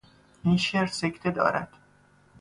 این 0.43 0.57
شعر 0.57 0.85
سکته 0.85 1.31
دارد. 1.31 1.73